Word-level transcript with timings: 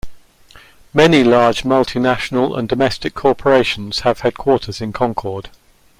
Many 0.95 1.23
large 1.23 1.63
multi-national 1.63 2.55
and 2.55 2.67
domestic 2.67 3.13
corporations 3.13 3.99
have 3.99 4.21
headquarters 4.21 4.81
in 4.81 4.93
Concord. 4.93 5.51